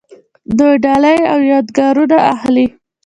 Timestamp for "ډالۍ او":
0.83-1.39